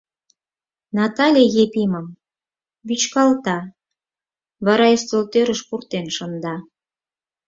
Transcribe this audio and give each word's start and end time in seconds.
Натале 0.95 1.43
Епимым 1.63 2.07
вӱчкалта, 2.87 3.59
вара 4.65 4.87
ӱстелтӧрыш 4.95 5.61
пуртен 5.69 6.07
шында. 6.15 6.55